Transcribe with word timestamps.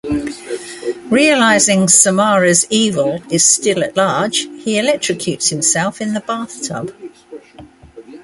Realizing 1.11 1.87
Samara's 1.87 2.65
evil 2.71 3.21
is 3.29 3.45
still 3.45 3.83
at 3.83 3.95
large, 3.95 4.35
he 4.57 4.79
electrocutes 4.79 5.49
himself 5.49 6.01
in 6.01 6.15
the 6.15 6.21
bathtub. 6.21 6.91